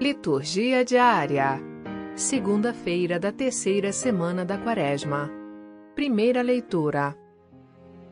[0.00, 1.60] Liturgia diária.
[2.16, 5.30] Segunda-feira da terceira semana da Quaresma.
[5.94, 7.16] Primeira leitura.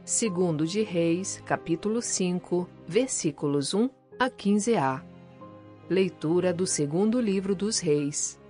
[0.04, 5.03] Segundo de Reis, capítulo 5, versículos 1 a 15a.
[5.90, 8.40] Leitura do segundo livro dos Reis.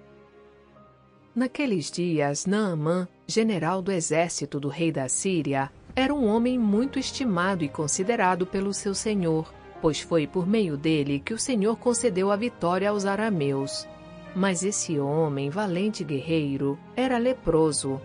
[1.34, 7.64] Naqueles dias, Naamã, general do exército do rei da Síria, era um homem muito estimado
[7.64, 9.50] e considerado pelo seu senhor
[9.82, 13.86] pois foi por meio dele que o Senhor concedeu a vitória aos arameus.
[14.34, 18.00] Mas esse homem, valente guerreiro, era leproso.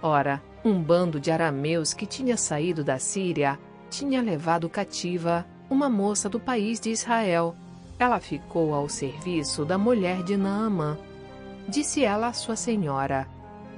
[0.00, 3.58] Ora, um bando de arameus que tinha saído da Síria
[3.90, 7.54] tinha levado cativa uma moça do país de Israel.
[7.98, 10.96] Ela ficou ao serviço da mulher de Naamã.
[11.68, 13.26] Disse ela à sua senhora: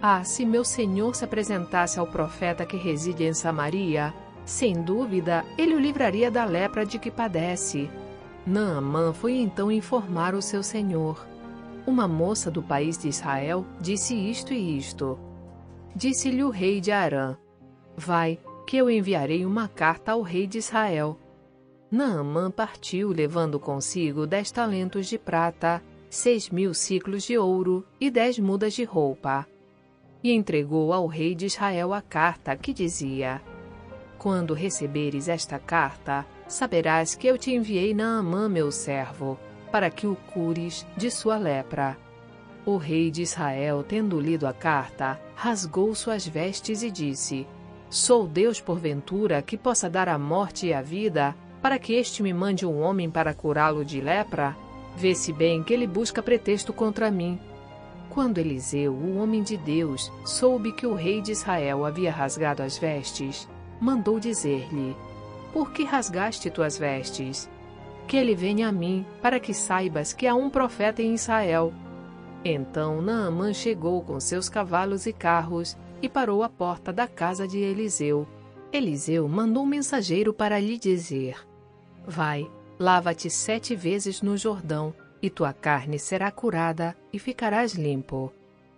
[0.02, 4.12] Ah, se meu senhor se apresentasse ao profeta que reside em Samaria,
[4.44, 7.90] sem dúvida, ele o livraria da lepra de que padece.
[8.46, 11.26] Naamã foi então informar o seu senhor.
[11.86, 15.18] Uma moça do país de Israel disse isto e isto.
[15.94, 17.36] Disse-lhe o rei de Arã:
[17.96, 21.18] Vai, que eu enviarei uma carta ao rei de Israel.
[21.90, 28.38] Naamã partiu levando consigo dez talentos de prata, seis mil ciclos de ouro e dez
[28.38, 29.46] mudas de roupa.
[30.22, 33.42] E entregou ao rei de Israel a carta que dizia:
[34.20, 39.38] quando receberes esta carta, saberás que eu te enviei Naamã, meu servo,
[39.72, 41.96] para que o cures de sua lepra.
[42.66, 47.46] O rei de Israel, tendo lido a carta, rasgou suas vestes e disse:
[47.88, 52.34] Sou Deus porventura que possa dar a morte e a vida, para que este me
[52.34, 54.54] mande um homem para curá-lo de lepra?
[54.98, 57.40] Vê-se bem que ele busca pretexto contra mim.
[58.10, 62.76] Quando Eliseu, o homem de Deus, soube que o rei de Israel havia rasgado as
[62.76, 63.48] vestes,
[63.80, 64.96] mandou dizer-lhe:
[65.52, 67.48] Por que rasgaste tuas vestes?
[68.06, 71.72] Que ele venha a mim, para que saibas que há um profeta em Israel.
[72.44, 77.58] Então Naamã chegou com seus cavalos e carros e parou à porta da casa de
[77.58, 78.26] Eliseu.
[78.72, 81.36] Eliseu mandou um mensageiro para lhe dizer:
[82.06, 88.32] Vai, lava-te sete vezes no Jordão, e tua carne será curada e ficarás limpo.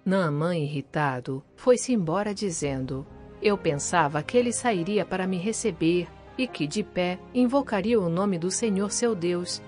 [0.04, 3.06] Naamã, irritado, foi-se embora dizendo:
[3.42, 6.08] eu pensava que ele sairia para me receber
[6.38, 9.60] e que, de pé, invocaria o nome do Senhor seu Deus,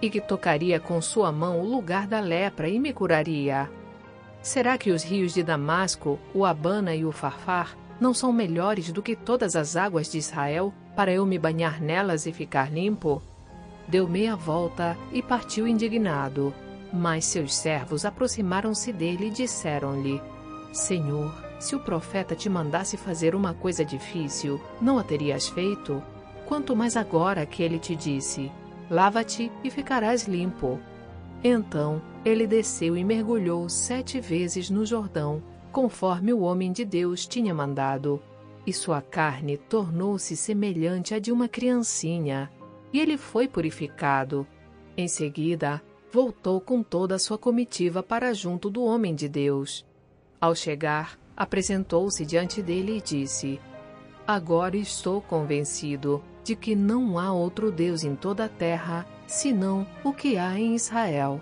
[0.00, 3.70] e que tocaria com sua mão o lugar da lepra e me curaria.
[4.40, 9.02] Será que os rios de Damasco, o Abana e o Farfar, não são melhores do
[9.02, 13.20] que todas as águas de Israel, para eu me banhar nelas e ficar limpo?
[13.88, 16.54] Deu meia volta e partiu indignado.
[16.92, 20.22] Mas seus servos aproximaram-se dele e disseram-lhe:
[20.72, 26.02] Senhor, se o profeta te mandasse fazer uma coisa difícil, não a terias feito?
[26.46, 28.50] Quanto mais agora que ele te disse:
[28.90, 30.78] Lava-te e ficarás limpo.
[31.42, 37.54] Então ele desceu e mergulhou sete vezes no Jordão, conforme o homem de Deus tinha
[37.54, 38.20] mandado.
[38.66, 42.50] E sua carne tornou-se semelhante à de uma criancinha,
[42.92, 44.46] e ele foi purificado.
[44.96, 49.86] Em seguida, voltou com toda a sua comitiva para junto do homem de Deus.
[50.40, 53.60] Ao chegar, apresentou-se diante dele e disse:
[54.26, 60.12] Agora estou convencido de que não há outro Deus em toda a terra senão o
[60.12, 61.40] que há em Israel.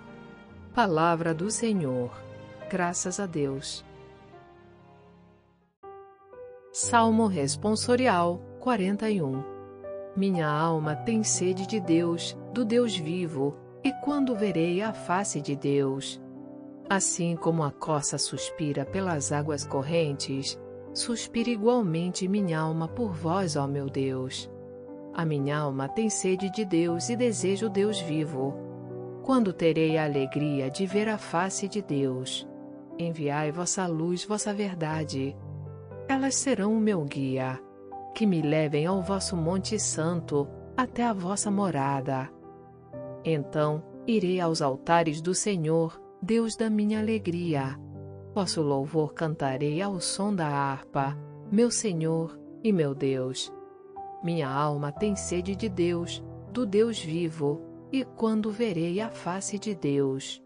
[0.73, 2.11] Palavra do Senhor.
[2.69, 3.85] Graças a Deus.
[6.73, 9.43] Salmo Responsorial 41
[10.17, 15.55] Minha alma tem sede de Deus, do Deus vivo, e quando verei a face de
[15.55, 16.19] Deus?
[16.87, 20.59] Assim como a coça suspira pelas águas correntes,
[20.93, 24.49] suspira igualmente minha alma por vós, ó meu Deus.
[25.11, 28.53] A minha alma tem sede de Deus e desejo Deus vivo.
[29.23, 32.47] Quando terei a alegria de ver a face de Deus?
[32.99, 35.35] Enviai vossa luz, vossa verdade.
[36.07, 37.59] Elas serão o meu guia,
[38.13, 40.47] que me levem ao vosso Monte Santo,
[40.77, 42.29] até a vossa morada.
[43.23, 47.79] Então irei aos altares do Senhor Deus da minha alegria.
[48.33, 51.15] Vosso louvor cantarei ao som da harpa,
[51.51, 53.53] meu Senhor e meu Deus.
[54.23, 57.61] Minha alma tem sede de Deus, do Deus vivo,
[57.91, 60.43] e quando verei a face de Deus.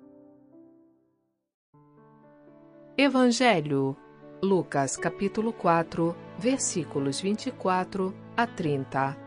[2.97, 3.95] Evangelho
[4.43, 9.17] Lucas capítulo 4, versículos 24 a 30.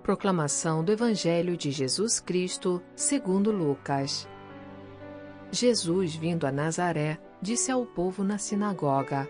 [0.00, 4.28] Proclamação do Evangelho de Jesus Cristo, segundo Lucas.
[5.54, 9.28] Jesus, vindo a Nazaré, disse ao povo na sinagoga: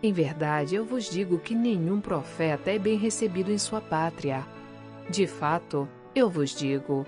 [0.00, 4.46] Em verdade, eu vos digo que nenhum profeta é bem recebido em sua pátria.
[5.10, 7.04] De fato, eu vos digo: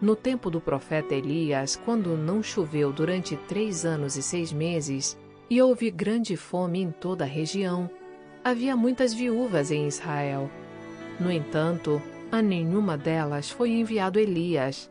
[0.00, 5.16] No tempo do profeta Elias, quando não choveu durante três anos e seis meses,
[5.48, 7.88] e houve grande fome em toda a região,
[8.42, 10.50] havia muitas viúvas em Israel.
[11.20, 12.02] No entanto,
[12.32, 14.90] a nenhuma delas foi enviado Elias,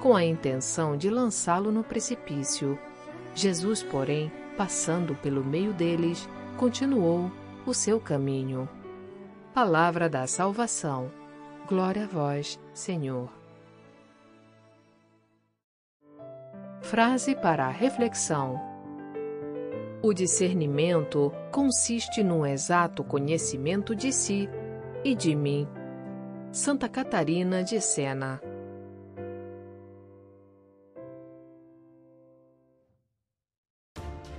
[0.00, 2.78] com a intenção de lançá-lo no precipício.
[3.34, 7.30] Jesus, porém, passando pelo meio deles, continuou
[7.66, 8.68] o seu caminho.
[9.52, 11.10] Palavra da salvação.
[11.68, 13.28] Glória a vós, Senhor.
[16.82, 18.60] Frase para a reflexão.
[20.02, 24.48] O discernimento consiste no exato conhecimento de si
[25.02, 25.66] e de mim.
[26.52, 28.40] Santa Catarina de Sena.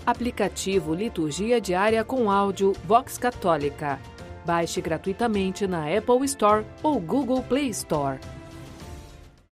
[0.07, 3.99] Aplicativo Liturgia Diária com áudio Vox Católica.
[4.45, 8.17] Baixe gratuitamente na Apple Store ou Google Play Store.